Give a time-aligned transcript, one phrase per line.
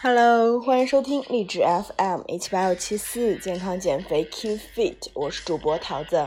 [0.00, 6.24] Hello，欢迎收听励志 FM 一七八六七四健康减肥 Keep Fit，我是主播桃子。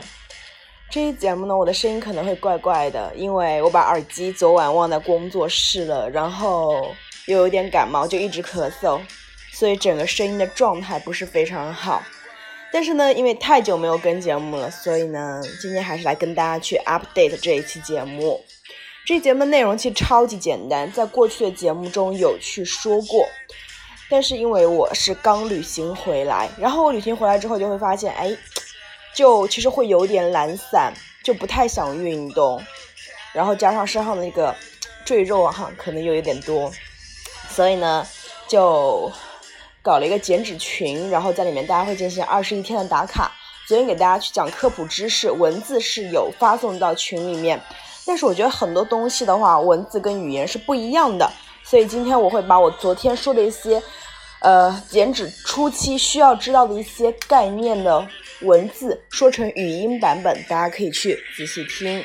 [0.90, 6.94] 这一节目呢，我的声音可能会怪怪的，因为我把耳机昨晚忘在工作室了，然后
[7.24, 9.00] 又有点感冒，就一直咳嗽，
[9.54, 12.02] 所以整个声音的状态不是非常好。
[12.70, 18.38] 但是呢，因为太久没有更节目了，所以呢，今天还是来跟大家去 update 这一期节目。
[19.04, 23.26] 这节目内容其实超级简单，在过去的节目中有去说过，
[24.08, 28.36] 但是因为我是刚旅行回来，然后我旅行回来之后就会发现，哎，
[29.12, 30.94] 就其实会有点懒散，
[31.24, 32.62] 就不太想运动，
[33.32, 34.54] 然后加上身上的那个
[35.04, 36.70] 赘肉啊，哈，可能又有点多，
[37.48, 38.06] 所以呢，
[38.46, 39.10] 就
[39.82, 43.32] 搞了一个减脂群，然后在里面大家会进行二十一天的打卡。
[43.66, 47.60] 昨天给大家去讲科普知识，文字是有发送到群里面。
[48.04, 51.30] 但是我觉得很多东西的话，文字跟语言是不一样的，
[51.62, 53.80] 所以今天我会把我昨天说的一些，
[54.40, 58.06] 呃，减脂初期需要知道的一些概念的
[58.42, 62.04] 文字说成语音版本，大家可以去仔细听。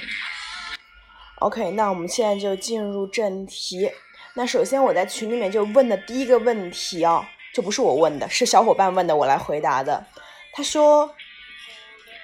[1.40, 3.92] OK，那我们现在就进入正题。
[4.36, 10.06] 那首先我在群里面就问的第一个问题啊，这不是我问的，是小伙伴问的，我来回答的。
[10.54, 11.10] 他说。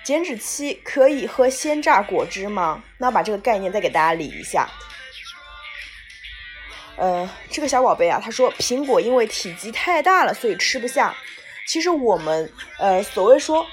[0.04, 2.84] 减脂期可以喝鲜榨果汁吗？
[2.98, 4.70] 那把这个概念再给大家理一下。
[6.96, 11.16] 呃，这个小宝贝啊，他说苹果因为体积太大了，所以吃不下。
[11.66, 13.66] 其实我们呃，所谓说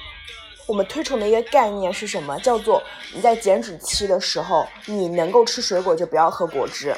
[0.66, 2.38] 我们推崇的一个概念是什么？
[2.38, 6.96] 叫做你在减脂期的时候，你能够吃水果就不要喝果汁。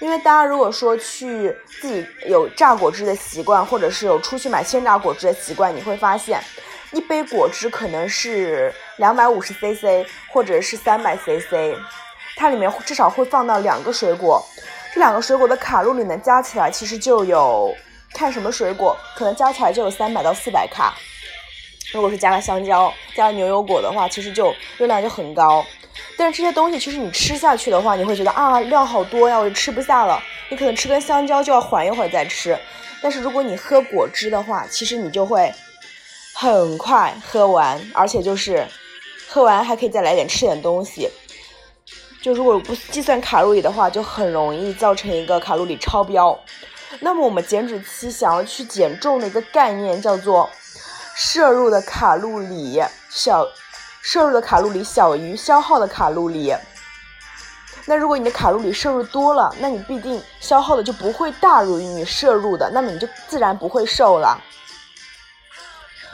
[0.00, 6.42] 因为大家如果说去自己有榨果汁的习惯，或者是有出去买鲜榨果汁的习惯，你会发现。
[6.92, 11.76] 一杯果汁可能是两百五十 CC 或者是三百 CC，
[12.36, 14.44] 它里面至少会放到两个水果，
[14.92, 17.72] 这两个水果的卡路里呢加起来其实就有，
[18.12, 20.94] 看什么水果，可能加起来就有三百到四百卡。
[21.92, 25.64] 如果是加了香蕉、加了牛油果的话，其实就热量就很高。
[26.16, 30.20] 但是这些东西其实你吃下去的话，你会觉得啊量好多呀，我就吃不下了。
[30.48, 32.58] 你可能吃根香蕉就要缓一会儿再吃。
[33.00, 35.52] 但是如果你喝果汁的话，其实你就会。
[36.40, 38.66] 很快喝完，而且就是
[39.28, 41.06] 喝完还可以再来点吃点东西。
[42.22, 46.40] 就如果不计算卡路里的话，就很容易造成一个卡路里超标。
[47.00, 50.48] 那么我们减脂期想要去减重的一个概念叫做
[51.14, 53.46] 摄入的卡路里小，
[54.00, 56.56] 摄入的卡路里小于消耗的卡路里。
[57.84, 64.42] 那如果你的卡路里摄入多了，那你必定消耗的就不会大于你摄入的，那么你就自然不会瘦了。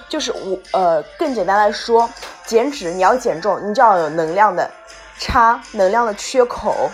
[0.09, 2.09] 就是我呃，更简单来说，
[2.45, 4.71] 减脂你要减重，你就要有能量的
[5.19, 6.91] 差，能量的缺口。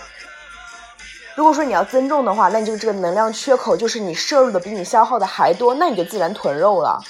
[1.34, 7.02] 如果说你要增重的话，那你就这个能量缺口就是你摄入的比你消耗的还多，那你就自然囤肉了。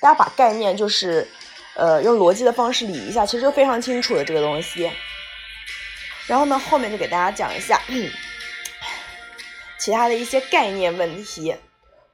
[0.00, 1.26] 大家把概念就是
[1.74, 4.90] 呃用逻辑的方式理一下，其实就非常清楚的这个东西。
[6.26, 7.80] 然后呢，后面就给大家讲一下
[9.78, 11.56] 其他的一些概念问题。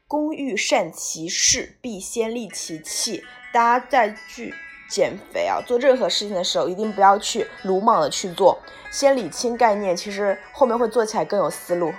[0.07, 3.25] 工欲善其事，必先利其器。
[3.53, 4.55] 大家在去
[4.89, 8.61] 减肥啊，做任何事情的时候，一定不要去鲁莽的去做，
[8.91, 11.93] 先理清概念，其实后面会做起来更有思路。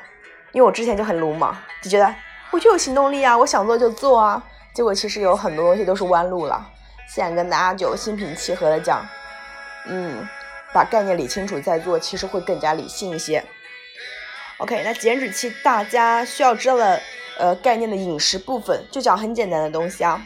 [0.51, 2.15] 因为我之前就很鲁莽，就觉得
[2.51, 4.41] 我就有行动力啊，我想做就做啊，
[4.73, 6.71] 结果其实有很多东西都是弯路了。
[7.09, 9.03] 现在跟大家就心平气和的讲，
[9.87, 10.27] 嗯，
[10.73, 13.43] 把概念理清楚再做，其实会更加理性一些。
[14.59, 17.01] OK，那减脂期大家需要知道的。
[17.37, 20.25] 呃，概念的饮食部分就讲很简单的东西啊。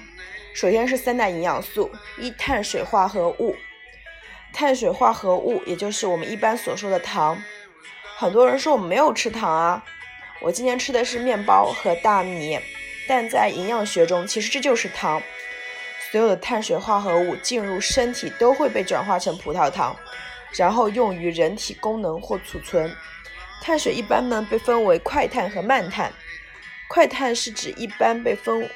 [0.54, 3.56] 首先是三大营养素：一、碳水化合物。
[4.52, 7.42] 碳水化合物也就是我们一般所说的糖。
[8.18, 9.84] 很多人说我没有吃糖啊，
[10.42, 12.60] 我今天吃的是面包和大米，
[13.08, 15.22] 但在营养学中，其实这就是糖。
[16.12, 19.96] 所有的碳水化合物进入身体都会被转化成葡萄糖，
[20.54, 22.92] 然后用于人体功能或储存。
[23.62, 26.12] 碳水一般呢被分为快碳和慢碳。
[26.90, 28.68] 快碳是指一般被分，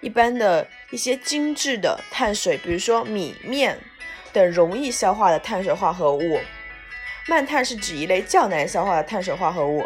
[0.00, 3.76] 一般的一些精致的碳水，比如说米面
[4.32, 6.40] 等容易消化的碳水化合物。
[7.26, 9.84] 慢碳是指一类较难消化的碳水化合物，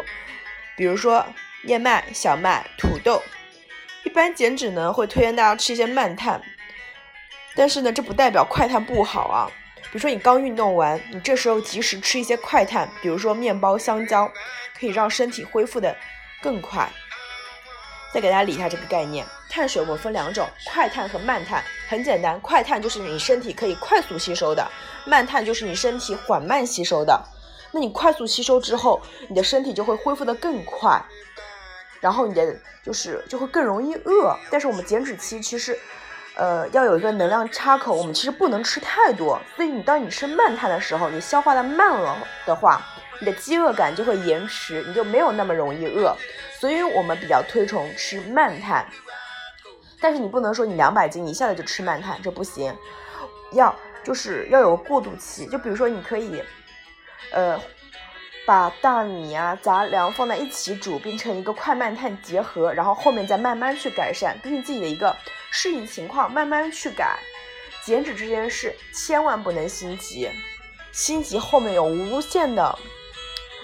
[0.77, 1.25] 比如说
[1.63, 3.23] 燕麦、小麦、土豆。
[4.03, 6.39] 一般减脂呢会推荐大家吃一些慢碳，
[7.55, 9.49] 但是呢这不代表快碳不好啊。
[9.83, 14.31] 比如说你刚运动完，你这时候及时吃一些快碳，比如说面包、香蕉，
[14.79, 15.97] 可以让身体恢复的。
[16.41, 16.91] 更快，
[18.13, 19.25] 再给大家理一下这个概念。
[19.49, 21.63] 碳水我们分两种，快碳和慢碳。
[21.89, 24.65] 很简单，快碳就是你身体可以快速吸收的，
[25.05, 27.21] 慢碳就是你身体缓慢吸收的。
[27.71, 31.01] 那你快速吸收之后，你的身体就会恢复的更快。
[31.99, 34.35] 然后你的就是就会更容易饿。
[34.49, 35.77] 但是我们减脂期其实，
[36.35, 39.39] 呃，要有一个能量插口，我们其实不能吃太多。
[39.55, 42.81] 所以你当你吃慢碳的时候，你消化的慢了的话，
[43.21, 46.13] 你的饥饿感就会延迟，你就没有那么容易饿。
[46.59, 48.85] 所以我们比较推崇吃慢碳。
[50.01, 52.75] 但是你不能说你两百斤一下子就吃慢碳，这不行，
[53.53, 53.73] 要
[54.03, 55.45] 就是要有过渡期。
[55.45, 56.43] 就比如说你可以，
[57.31, 57.57] 呃。
[58.43, 65.15] 把大米啊杂粮放在一起煮，变成一个快慢碳结合，然后后面再慢慢去改善，根据自己的一个
[65.51, 67.19] 适应情况慢慢去改。
[67.85, 70.27] 减脂这件事千万不能心急，
[70.91, 72.77] 心急后面有无限的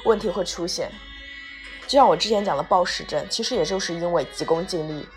[0.06, 0.92] 问题会出现。
[1.86, 5.08] 就像我之前讲的暴食症，其实也就是因为急功近利。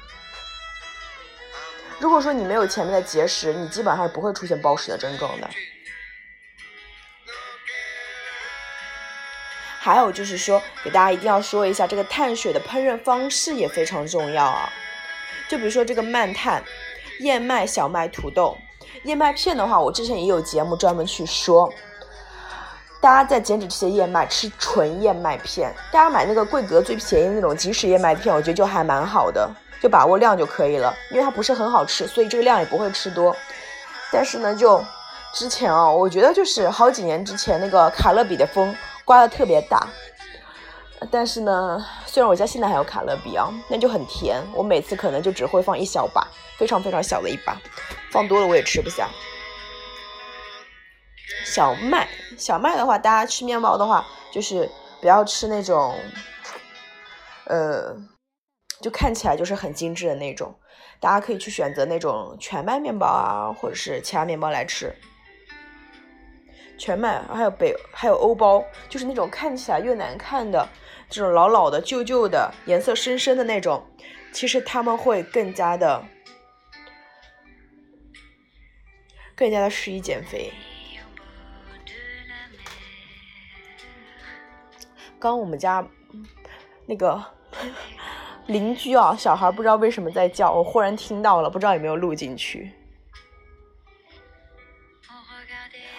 [1.98, 5.50] 如果说你没有前面的节食，你基本上是不会出现暴食的症状的。
[9.82, 14.70] 还有就是说，给大家一定要说一下，这个碳水的烹饪方式也非常重要啊。
[15.48, 16.62] 就比如说这个慢碳，
[17.20, 18.56] 燕麦、小麦、土豆、
[19.04, 21.72] 燕麦片的话，我之前也有节目专门去说。
[23.00, 25.74] 大家在减脂这些燕麦，吃纯燕麦片。
[25.90, 29.50] 大家买那个贵格最便宜的那种即食燕麦片，我觉得就还蛮好的，
[29.80, 30.94] 就把握量就可以了。
[31.10, 33.34] 因为它不是很好吃，所以这个量也不会吃多。
[34.12, 34.84] 但是呢，就
[35.32, 38.74] 之前啊，我觉得就是好几年之前那个卡乐比的风。
[39.02, 39.88] 刮的特别大，
[41.10, 44.40] 但是呢，虽然我家现在还有卡乐比啊，那就很甜。
[44.54, 46.24] 我每次可能就只会放一小把，
[46.56, 47.56] 非常非常小的一把，
[48.12, 49.08] 放多了我也吃不下。
[51.52, 52.08] 小麦，
[52.38, 54.70] 小麦的话，大家吃面包的话，就是
[55.00, 55.96] 不要吃那种，
[57.46, 57.96] 呃，
[58.80, 60.54] 就看起来就是很精致的那种。
[61.00, 64.94] 大家可以去选择那种全麦面包啊，或者是其他面包来吃。
[66.78, 70.68] 全麦还有北还有欧包，就是那种看起来又难看的
[71.08, 73.84] 这种老老的旧旧的颜色深深的那种，
[74.32, 76.04] 其实他们会更加的
[79.34, 80.52] 更加的适宜减肥。
[85.20, 85.86] 刚我们家
[86.86, 87.22] 那个
[88.46, 92.72] 邻居啊，小孩不知道为什么在叫，我忽然听到了，不知道有没有录进去。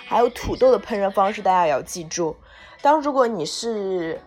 [0.07, 2.35] 还有土豆的烹饪方式，大家也要记住。
[2.81, 4.19] 当如果你是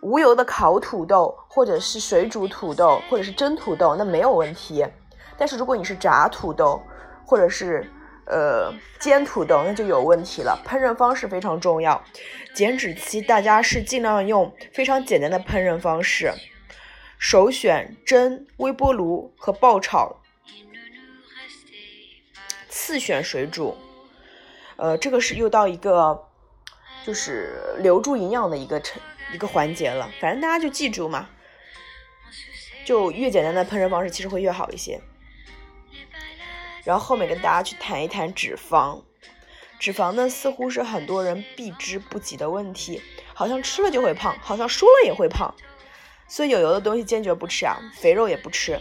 [0.00, 4.84] 无油的烤土豆，或者是水煮土豆，或者是蒸土豆，那没有问题。
[5.36, 6.82] 但是如果你是炸土豆，
[7.24, 7.88] 或者是
[8.30, 10.62] 呃煎土豆，那就有问题了。
[10.64, 12.02] 烹饪方式非常重要。
[12.54, 16.32] 减脂期大家是尽量用非常简单的烹饪方式，
[17.18, 20.20] 首选蒸、微波炉和爆炒，
[22.68, 23.76] 次选水煮。
[24.76, 26.28] 呃，这个是又到一个，
[27.04, 29.02] 就是留住营养的一个成
[29.34, 30.10] 一个环节了。
[30.20, 31.28] 反正大家就记住嘛，
[32.84, 35.00] 就越简单的烹饪方式其实会越好一些。
[36.84, 39.02] 然后后面跟大家去谈一谈脂肪，
[39.78, 43.00] 脂肪呢似乎是很多人避之不及的问题，
[43.34, 45.54] 好像吃了就会胖，好像说了也会胖，
[46.28, 48.80] 所以有油的东西坚决不吃啊，肥肉也不吃。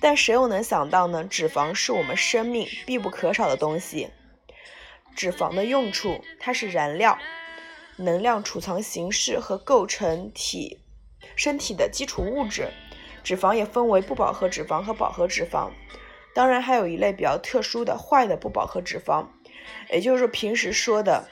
[0.00, 1.22] 但谁又能想到呢？
[1.22, 4.10] 脂肪是我们生命必不可少的东西。
[5.14, 7.16] 脂肪的用处，它是燃料、
[7.96, 10.80] 能量储藏形式和构成体
[11.36, 12.72] 身体的基础物质。
[13.22, 15.70] 脂肪也分为不饱和脂肪和饱和脂肪，
[16.34, 19.26] 当然还有一类比较特殊的坏的不饱和脂肪，
[19.90, 21.28] 也就是平时说的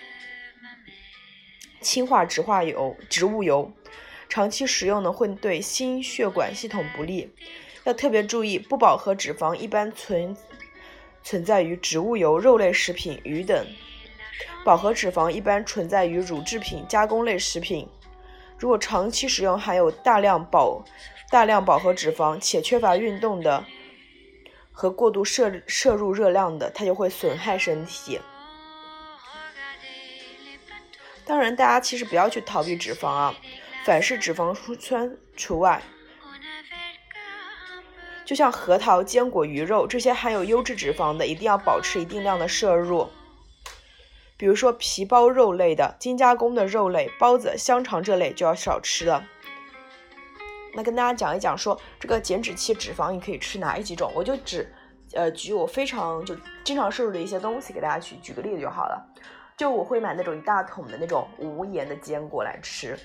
[1.81, 3.73] 氢化植化油、植物油。
[4.29, 7.35] 长期食用呢，会对心血管系统不利。
[7.85, 10.37] 要特别注意，不饱和脂肪一般存。
[11.23, 13.67] 存在于植物油、肉类食品、鱼等。
[14.65, 17.89] 饱和脂肪一般存在于乳制品、加工类食品。
[18.59, 20.85] 如果长期食用含有大量饱
[21.31, 23.65] 大量饱和脂肪且缺乏运动的
[24.73, 28.21] 和过度摄摄入热量的，它就会损害身体。
[31.25, 33.35] 当然，大家其实不要去逃避脂肪啊，
[33.85, 35.83] 反式脂肪酸除外。
[38.25, 43.11] 就像核桃、坚果、鱼肉这些含有优质脂肪的，一定要保持一定量的摄入。
[44.37, 49.27] 比如说皮包肉类的、精加工的肉类、包子、香肠这类就要少吃了。
[50.75, 54.11] 那跟大家讲一讲，说这个减脂期脂肪你可以吃哪一几种？
[54.15, 54.73] 我就只
[55.15, 59.07] 呃举我非常就经常摄入的一些东西给大家去举个例子就好了。
[59.57, 62.99] 就我会买那种一大桶的那种无盐的坚果来吃，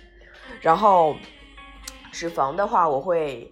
[0.62, 1.16] 然后
[2.12, 3.52] 脂肪的话我会。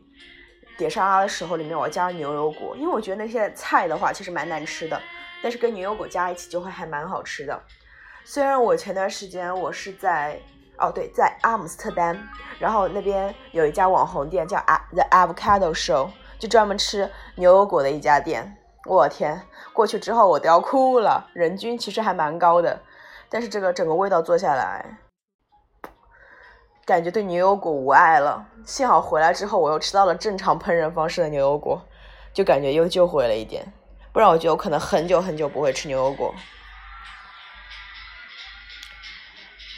[0.76, 5.00] 点沙拉的时候，里面我加牛油果，因为我觉得那些菜的话其实蛮难吃的，
[5.40, 7.64] 但是跟牛油果加一起就会还蛮好吃的。
[8.26, 10.42] 虽然我前段时间我是在
[10.78, 12.18] 哦对，在阿姆斯特丹，
[12.60, 18.58] 然后那边有一家网红店叫啊 The Avocado Show，就专门吃牛油果的一家店。
[18.86, 21.30] 我天，过去之后我都要哭了。
[21.34, 22.82] 人均其实还蛮高的，
[23.30, 24.98] 但是这个整个味道做下来，
[26.86, 28.46] 感觉对牛油果无爱了。
[28.66, 31.82] 幸好回来之后我又吃到了正常烹饪方式的牛油果，
[32.34, 33.66] 就感觉又救回了一点。
[34.12, 36.34] 不然我觉得我可能很久很久不会吃牛油果。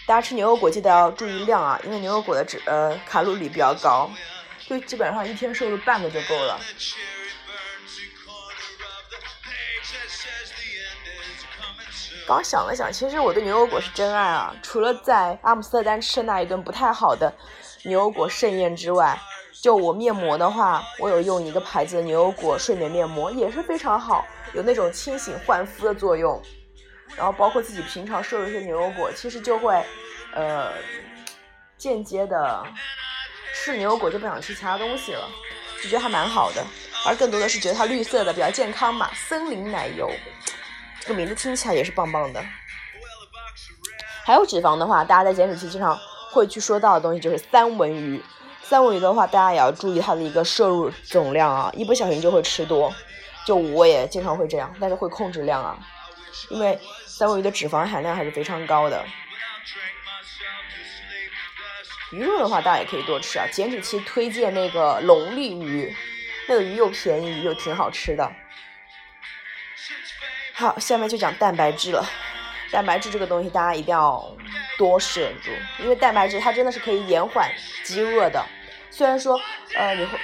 [0.07, 4.09] 大家吃牛油果记得要注意量啊，因为牛油果的脂呃卡路里比较高，
[4.67, 6.59] 就基本上一天摄入半个就够了。
[12.27, 14.55] 刚想了想，其实我对牛油果是真爱啊！
[14.61, 17.33] 除了在阿姆斯特丹吃那一顿不太好的
[17.83, 19.19] 牛油果盛宴之外，
[19.61, 26.41] 就我面膜的话，我有用一个牌子的牛油果睡眠面膜，也是非常好，有那种清醒焕肤的作用。
[27.17, 29.83] 然后包括自己平常摄入一些牛油果，其实就会，
[30.33, 30.71] 呃，
[31.77, 32.63] 间接的
[33.53, 35.29] 吃牛油果就不想吃其他东西了，
[35.81, 36.63] 就觉得还蛮好的。
[37.05, 40.11] 而更多的是觉得它绿色的比较健康嘛，森林奶油。
[40.99, 42.43] 这个名字听起来也是棒棒的。
[44.23, 45.95] 还有脂肪的话，大家在减脂期经常
[46.31, 48.19] 会去说到的东西就是三文鱼。
[48.63, 52.91] 三文鱼的话，大家也要注意它的一个摄入总量啊，一不小心就会吃多。
[53.45, 55.77] 就我也经常会这样，但是会控制量啊，
[56.49, 59.05] 因为三文鱼的脂肪含量还是非常高的。
[62.11, 63.45] 鱼肉的话，大家也可以多吃啊。
[63.51, 65.95] 减脂期推荐那个龙利鱼，
[66.47, 68.31] 那个鱼又便宜又挺好吃的。
[70.53, 72.07] 好，下面就讲蛋白质了。
[72.71, 74.35] 蛋白质这个东西，大家一定要
[74.77, 75.51] 多摄入，
[75.83, 77.51] 因为蛋白质它真的是可以延缓
[77.83, 78.45] 饥饿的。
[78.89, 79.39] 虽然说，
[79.75, 80.17] 呃，你会，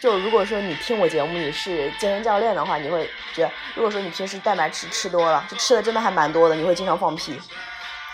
[0.00, 7.38] 就如果说你听我节目，你是健身教练的话，你会觉得，如果说你平时蛋白质吃多了，就吃的真的还蛮多的，你会经常放屁，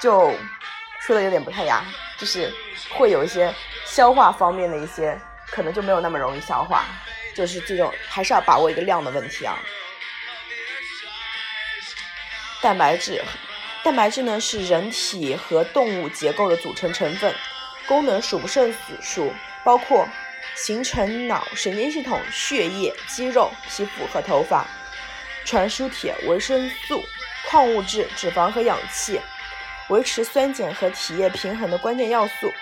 [0.01, 0.33] 就
[1.01, 1.85] 说的有点不太雅，
[2.19, 2.53] 就是
[2.91, 5.17] 会有一些消化方面的一些，
[5.49, 6.85] 可能就没有那么容易消化，
[7.37, 9.57] 就是这种还是要把握一个量的问题啊。
[12.61, 13.23] 蛋白质，
[13.85, 17.33] 蛋白质呢是人体和动物结构的组成成分，
[17.87, 20.09] 功能数不胜数，包括
[20.57, 24.67] 形成脑神经系统、血液、肌肉、皮肤和头发，
[25.45, 27.05] 传输铁、维生素、
[27.49, 29.21] 矿物质、脂肪和氧气，
[29.89, 32.53] 维持酸碱和体液平衡的关键要素。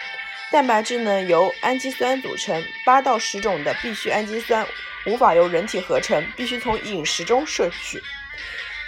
[0.50, 4.66] 蛋白质呢由氨基酸组成，八到十种的必需氨基酸
[5.06, 8.02] 无法由人体合成，必须从饮食中摄取。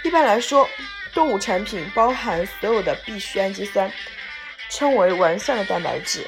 [0.03, 0.69] 一般来说。
[1.13, 3.91] 动物产品包含所有的必需氨基酸，
[4.69, 6.27] 称为完善的蛋白质，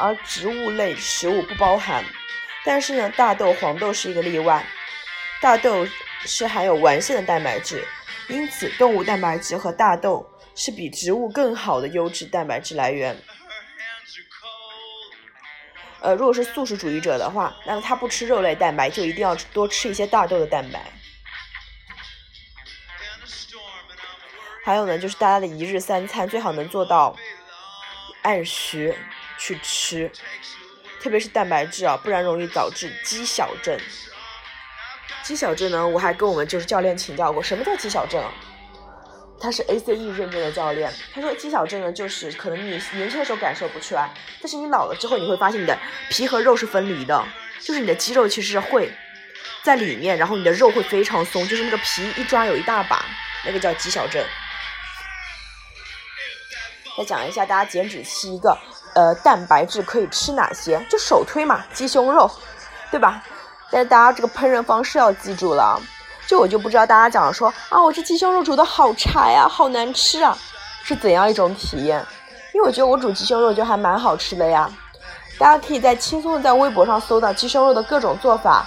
[0.00, 2.04] 而植物类食物不包含。
[2.64, 4.64] 但是呢，大豆、黄豆是一个例外。
[5.40, 5.86] 大豆
[6.24, 7.86] 是含有完善的蛋白质，
[8.28, 13.16] 因此动物蛋白质和大豆是比植物更好的优质蛋白质来源。
[16.00, 20.92] 呃，如果是素食主义者的话，那么他不吃肉类蛋白，就一定要多吃一些大豆的蛋白。
[24.62, 27.16] 还有呢，就是大家的一日三餐最好能做到
[28.22, 28.94] 按时
[29.40, 30.12] 去吃，
[31.02, 33.80] 特别是蛋白质啊，不然容易导致肌小症。
[35.22, 38.30] 肌小症呢，我还跟我们就是教练请教过，什么叫肌小症啊？
[39.40, 44.10] 他是 ACE 认证的教练，他说肌小症呢，就是可能你年轻的时候感受不出来，
[44.42, 45.78] 但是你老了之后，你会发现你的
[46.10, 47.26] 皮和肉是分离的，
[47.60, 48.92] 就是你的肌肉其实是会
[49.62, 53.02] 在里面，然后你的肉会非常松，就是那个皮一抓有一大把，
[53.46, 54.22] 那个叫肌小症。
[56.98, 58.58] 再讲一下大家减脂期一个
[58.94, 60.84] 呃蛋白质可以吃哪些？
[60.90, 62.30] 就首推嘛，鸡胸肉，
[62.90, 63.22] 对吧？
[63.70, 65.80] 但是大家这个烹饪方式要记住了，
[66.26, 70.36] 就我就不知道大家讲说啊，我这鸡胸肉煮的好柴啊，好难吃啊，
[70.82, 72.04] 是怎样一种体验？
[72.52, 74.70] 因为我觉得我煮鸡胸肉就还蛮好吃的呀。
[75.38, 78.66] 大家可以在轻松的在微博上搜到鸡胸肉的各种做法，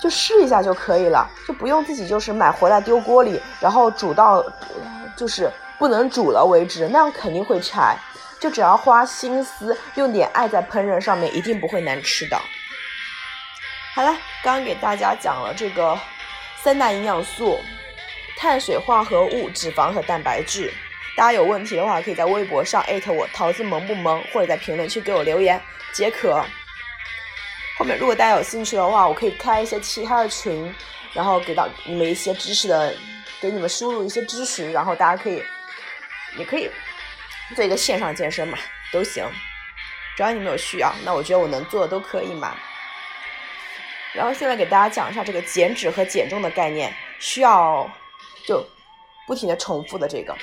[0.00, 4.44] 就试一下就可以了，就不用自己就是买回来丢锅里，然后煮到
[5.16, 5.50] 就是。
[5.78, 7.98] 不能煮了为止，那样肯定会柴。
[8.42, 12.36] 就只要花心思，用点爱在烹饪上面，一定不会难吃的。
[13.94, 14.10] 好了，
[14.42, 15.96] 刚刚给大家讲了这个
[16.60, 17.60] 三大营养素：
[18.36, 20.74] 碳水化合物、脂肪和蛋白质。
[21.16, 26.44] 大家有问题的话，可以在微博上艾特我桃子萌不萌，或者在评论区给我留言解渴。
[27.78, 30.74] 后面如果大家有兴趣的话，我可以开一些其他的群，
[31.12, 32.92] 然后给到你们一些知识的，
[33.40, 35.40] 给你们输入一些知识，然后大家可以。
[36.38, 36.66] 也可以
[37.52, 38.58] 做一个线上健身嘛，
[38.92, 39.24] 都行，
[40.16, 42.56] 只要你们有需要，那我觉得我能做的都可以嘛。
[44.12, 47.90] 然后现在给大家讲一下这个减脂和减重的概念，需要
[48.46, 48.66] 就
[49.26, 50.36] 不停的重复的这个。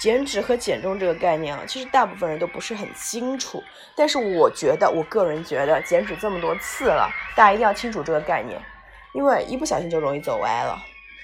[0.00, 3.62] 减脂和减重这个概念啊，其实大部分人都不是很清楚。
[3.96, 8.60] 但是我觉得，我个人觉得，减脂这么多次了，大家一定要清楚这个概念，
[9.12, 10.80] 因为一不小心就容易走歪了，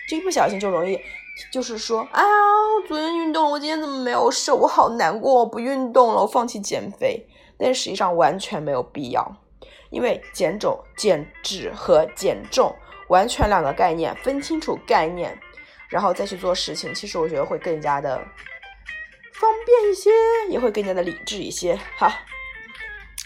[0.08, 1.00] 就一不小心就容易，
[1.50, 4.54] 就是说，哎呀，我昨天运动，我今天怎么没有瘦？
[4.56, 7.26] 我好难过，我不运动了，我放弃减肥。
[7.56, 9.36] 但实际上完全没有必要，
[9.90, 12.74] 因为减重、减脂和减重
[13.08, 15.38] 完全两个概念，分清楚概念，
[15.88, 18.16] 然后再去做事情，其实我觉得会更加的。
[19.34, 20.10] 方便一些，
[20.50, 21.78] 也会更加的理智一些。
[21.96, 22.12] 好，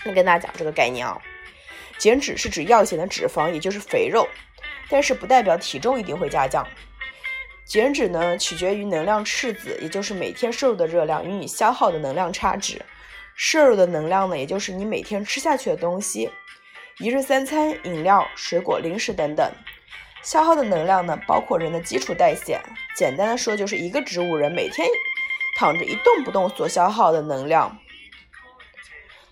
[0.05, 1.21] 那跟大家讲这个概念啊，
[1.99, 4.27] 减脂是指要减的脂肪，也就是肥肉，
[4.91, 6.67] 但是不代表体重一定会下降。
[7.69, 12.81] 减脂呢，取决于能量赤字，也就是每天摄入的热量与你消耗的能量差值。
[13.35, 16.31] 摄入的能量呢，也就是你每天吃下去的东西，
[16.99, 19.53] 一日三餐、饮料、水果、零食等等。
[20.23, 22.59] 消耗的能量呢，包括人的基础代谢。
[22.97, 24.89] 简单的说，就是一个植物人每天。
[25.59, 27.77] 躺着一动不动所消耗的能量，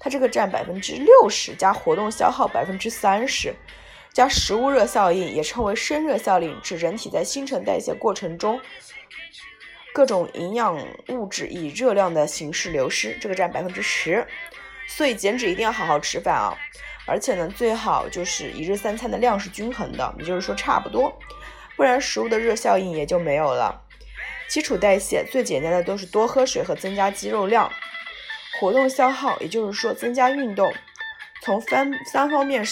[0.00, 3.54] 它这个占百分之六十，加活动消耗百分之三十，
[4.16, 8.58] 加食物热效应，也称为生热效应，指人体在新陈代谢过程中
[9.92, 10.74] 各种营养
[11.08, 14.26] 物质以热量的形式流失，这个占百分之十。
[14.88, 16.56] 所以减脂一定要好好吃饭啊，
[17.06, 21.14] 而且呢，最好就是一日三餐的量是均衡的，也就是说差不多，
[21.76, 23.82] 不然食物的热效应也就没有了。
[24.48, 27.70] 基础代谢最简单的都是多喝水和增加肌肉量，
[28.58, 30.72] 活动消耗也就是说增加运动，
[31.42, 32.64] 从三三方面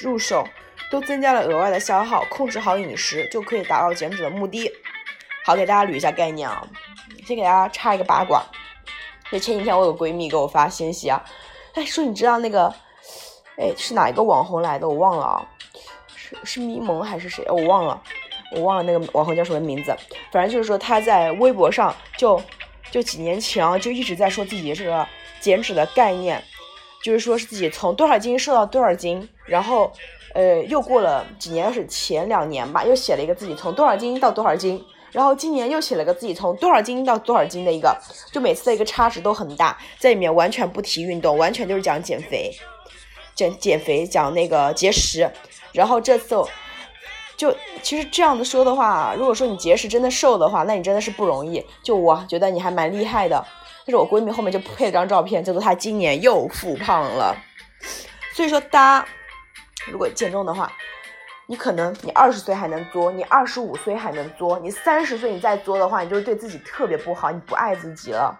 [0.00, 0.48] 入手
[0.90, 4.70] 都增加了额外的消耗，控制好饮食就可以达到减脂的目的。
[5.44, 6.66] 好，给大家捋一下概念啊，
[7.26, 8.42] 先给大家插一个八卦，
[9.30, 11.24] 就前几天我有闺蜜给我发信息啊，
[11.74, 12.72] 哎说你知道那个，
[13.56, 14.88] 哎是哪一个网红来的？
[14.88, 15.48] 我忘了啊，
[16.14, 17.44] 是是咪蒙还是谁？
[17.48, 18.02] 我忘了。
[18.50, 19.94] 我忘了那个网红叫什么名字，
[20.32, 22.42] 反正就是说他在微博上就
[22.90, 25.06] 就几年前就一直在说自己这个
[25.38, 26.42] 减脂的概念，
[27.02, 29.92] 就是说是自己从多少斤瘦到多少斤，然后
[30.34, 37.96] 呃又过了几年是前两年吧，又写了一个自己从多少斤到多少斤，然后今年又写了个自己从多少斤到多少斤的一个，
[38.32, 42.50] 就每次的一个差值都很大，在里面完全不提运动，完全就是讲减肥，
[43.34, 45.30] 减减肥讲那个节食，
[45.72, 46.36] 然后这次。
[47.36, 51.64] 就其实这样子说的话，如果说你节食真的瘦的话，那你真的是不容易。
[51.84, 53.46] 就我觉得你还蛮厉害的。
[53.86, 57.36] 但是我闺蜜后面就配了张照片，叫做她今年又复胖了。
[58.34, 59.08] 所以说，大家
[59.90, 60.70] 如果减重的话，
[61.46, 68.38] 你可能你二十岁还能作，你二十五岁还能作，你三十岁你再作的话，你就是对自己特别不好，你不爱自己了。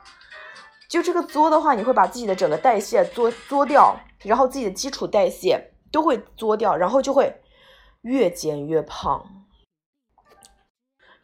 [0.89, 7.43] 就这个作的话，你会把自己的整个代谢作作掉，然后自己的基础代谢都会作掉，然后就会。
[8.03, 9.27] 越减越胖，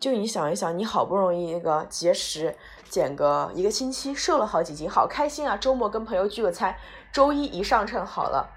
[0.00, 2.54] 就你想一想，你好不容易那个节食
[2.88, 5.56] 减个一个星期，瘦了好几斤，好开心啊！
[5.56, 6.76] 周末跟朋友聚个餐，
[7.12, 8.50] 周一一上称好了，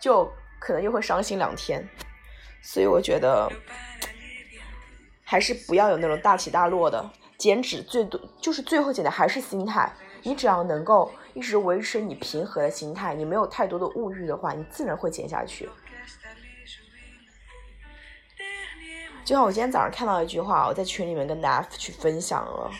[0.00, 0.30] 就
[0.60, 1.84] 可能又会伤心两天。
[2.62, 3.50] 所以我觉得，
[5.24, 9.90] 还是不要有那种大起大落的减脂，最多就是最后减的还是心态。
[10.22, 15.66] 你只要能够一直维持你平和的心态，你没有太多的物欲的话，你自然会减下去。
[19.24, 22.70] 就像我今天早上看到一句话，我在群里面跟大家去分享了，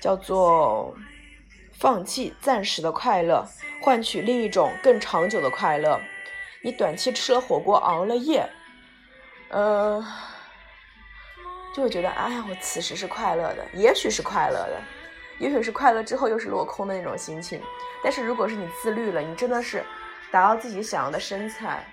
[0.00, 0.94] 叫做
[1.74, 3.44] “放弃暂时的快乐，
[3.82, 6.00] 换取另一种更长久的快乐”。
[6.66, 8.44] 你短期吃了火锅熬了夜，
[9.50, 10.04] 呃，
[11.72, 14.82] 就会觉得，哎，我此时是快乐的，也许是快乐的，
[15.38, 17.62] 也许是快乐之后又是落空的那种心情。
[18.02, 19.84] 但是如果是你自律了，你真的是
[20.32, 21.86] 达到自己想要的身材，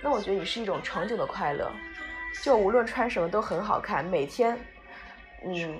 [0.00, 1.70] 那我觉得你是一种长久的快乐。
[2.42, 4.58] 就无论穿什么都很好看，每天，
[5.44, 5.78] 嗯，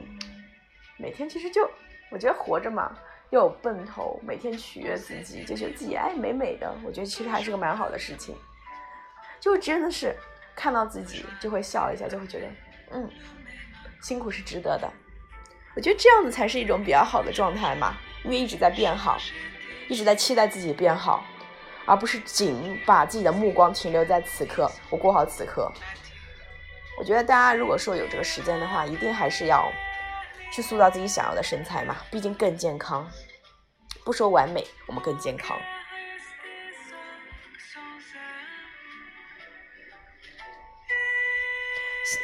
[0.99, 1.67] 每天其实就
[2.11, 2.95] 我觉得活着嘛，
[3.31, 8.35] 又有奔头，每天取悦自己，就觉得自己哎美美的，我觉得其实还是个蛮好的事情。
[9.41, 10.17] 就真的是
[10.57, 12.47] 看到自己就会笑一下，就会觉得
[12.91, 13.09] 嗯，
[14.03, 14.91] 辛苦是值得的。
[15.77, 19.17] 我觉得这样子才是一种比较好的状态嘛，因为一直在变好，
[19.89, 21.23] 一直在期待自己变好，
[21.85, 25.71] 而不是仅把自己的目光停留在此刻，我过好此刻。
[26.99, 29.71] 我觉得大家如果说有这个时间的话，一定还是要
[30.53, 33.09] 去塑造自己想要的身材嘛，毕竟更健康。
[34.05, 35.59] 不说完美，我们更健康。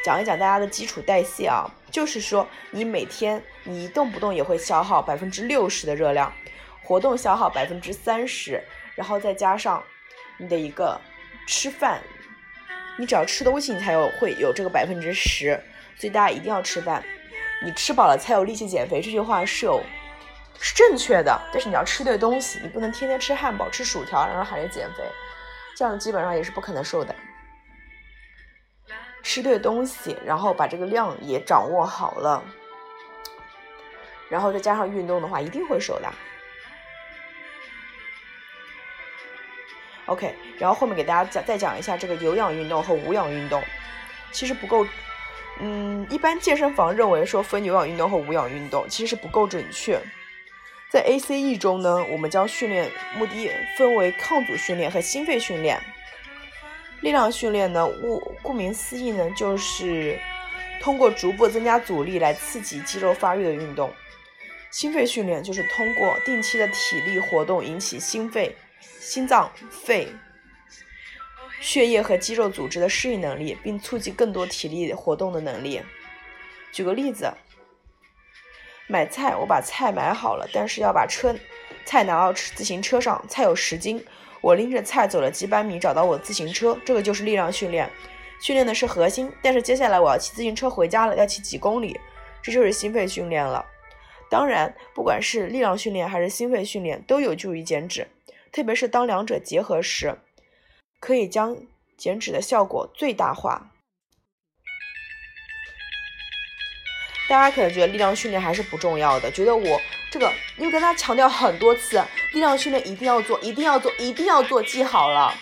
[0.02, 6.32] 讲一讲大家的基础代谢啊，就是说你每天你一动不动也会消耗百分之六十的热量，
[6.82, 8.62] 活动消耗百分之三十，
[8.94, 9.84] 然后再加上
[10.38, 10.98] 你的一个
[11.46, 12.02] 吃饭。
[12.96, 15.62] 你只要吃东西，你才有会有这个百分之十，
[15.98, 17.04] 所以大家一定要吃饭。
[17.64, 19.82] 你吃饱了才有力气减肥，这句话是有
[20.60, 25.02] 是正确的，但是你要吃对东西，你不能天天吃汉堡、吃薯条，然后还是减肥，
[25.76, 27.14] 这样基本上也是不可能瘦的。
[29.22, 32.44] 吃对东西，然后把这个量也掌握好了，
[34.28, 36.12] 然后再加上运动的话，一定会瘦的。
[40.06, 43.64] OK，然后后面给大家讲再讲一下这个有氧运动和无氧运动，
[44.30, 44.86] 其实不够，
[45.60, 50.00] 嗯，一般健身房认为说分有氧运动和无氧运动，其实是不够准确。
[50.90, 55.80] 在 ACE 中呢，我们将训练目的分为抗阻训练和心肺训练。
[57.00, 60.18] 力量训练呢，顾顾名思义呢，就是
[60.80, 63.92] 通过逐步增加阻力来刺激肌肉发育的运动。
[64.70, 68.56] 心肺训练就是通过定期的体力活动引起心肺。
[69.00, 70.08] 心脏、肺、
[71.64, 75.80] 血液和肌肉组织的适应能力，并促进更多体力活动的能力。
[76.70, 77.32] 举个例子，
[78.86, 81.34] 买菜，我把菜买好了，但是要把车
[81.86, 84.04] 菜拿到自行车上，菜有十斤，
[84.42, 87.90] 我拎着菜走了几百米，找到我自行车，这个就是力量训练，
[88.42, 89.32] 训练的是核心。
[89.42, 91.98] 但是接下来我要骑自行车回家了，要骑几公里，
[92.42, 93.64] 这就是心肺训练了。
[94.28, 98.06] 当然，不管是力量训练还是心肺训练，都有助于减脂。
[98.52, 100.14] 特别是当两者结合时，
[101.04, 101.54] 可以将
[101.98, 103.70] 减脂的效果最大化。
[107.28, 115.34] 大家可能觉得力量训练还是不重要的，觉得我这个，因为跟他强调很多次，力量训练一定要做，一定要做，一定要做，记好了。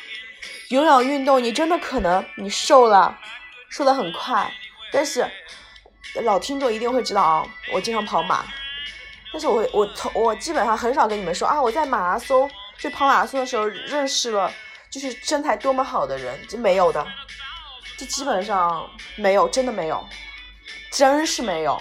[0.71, 3.17] 有氧运动你真的可能你瘦了，
[3.69, 4.53] 瘦的很快，
[4.93, 5.25] 但是
[6.25, 8.45] 老听众一定会知道啊，我经常跑马，
[9.33, 12.51] 但是我会我从我基本上很少跟你们说啊，我在马拉松。
[12.79, 14.53] 去跑马拉松的时候认识了，
[14.93, 17.05] 就是身材多么好的人，就没有的，
[17.97, 20.07] 就基本上没有，真的没有，
[20.91, 21.81] 真是没有。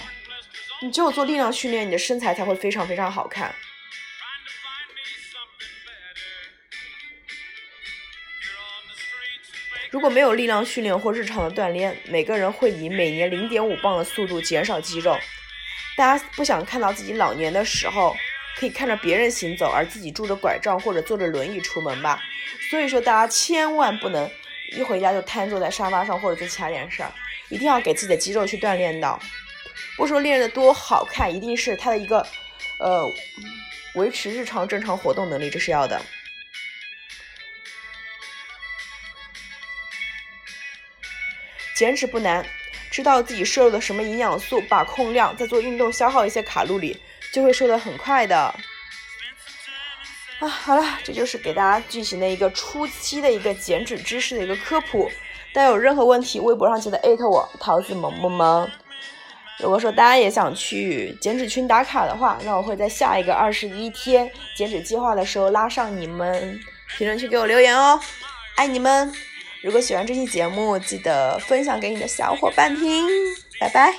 [0.82, 3.54] 你只有做力量训练，你的身材才会非常非常好看。
[9.90, 15.20] 如果没有力量训练或日常的锻炼，每个人会以每年零点五磅的速度减少肌肉。
[15.98, 18.16] 大家不想看到自己老年的时候。
[18.58, 22.22] 可以看着别人行走，而自己拄着拐杖或者坐着轮椅出门吧。
[22.70, 24.30] 所以说，大家千万不能
[24.74, 27.12] 一回家就瘫坐在沙发上或者做其他点事儿，
[27.50, 29.20] 一定要给自己的肌肉去锻炼到。
[29.98, 32.26] 不说练的多好看，一定是他的一个
[32.80, 33.06] 呃
[33.96, 36.02] 维持日常正常活动能力，这是要的。
[41.76, 42.46] 减脂不难，
[42.92, 47.02] 知道自己摄入的什么营养素，把控量，再做运动消耗一些卡路里。
[47.32, 48.54] 就会瘦得很快的
[50.42, 50.48] 啊！
[50.48, 55.10] 好了，这就是给大家进行的一个初期的一个减脂知识的一个科普。
[55.54, 58.68] 大家有任何问题，微博上记得艾特我桃子萌萌萌。
[59.60, 66.60] 如果说大家也想去减脂群打卡的话，那我会在下一个二十一天减脂计划的时候拉上你们
[66.98, 68.00] 评论区给我留言哦，
[68.56, 69.14] 爱你们！
[69.62, 73.06] 如果喜欢这期节目，记得分享给你的小伙伴听，
[73.60, 73.94] 拜拜。